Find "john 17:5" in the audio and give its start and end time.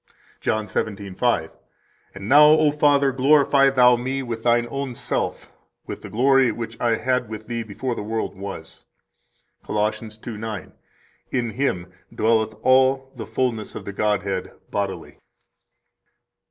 0.43-1.51